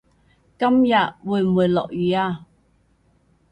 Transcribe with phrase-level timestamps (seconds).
[0.57, 2.47] 今日會唔會落雨呀